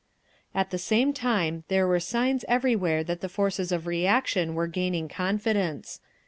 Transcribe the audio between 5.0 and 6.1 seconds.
confidence.